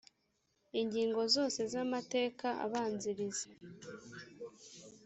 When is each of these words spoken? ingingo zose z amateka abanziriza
ingingo 0.81 1.21
zose 1.35 1.59
z 1.71 1.73
amateka 1.83 2.47
abanziriza 2.65 3.47